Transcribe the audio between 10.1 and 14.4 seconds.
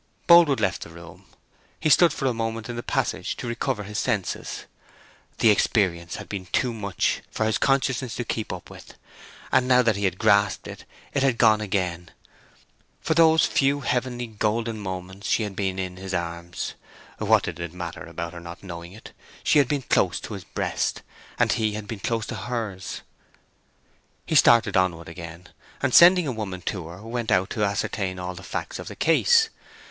grasped it it had gone again. For those few heavenly,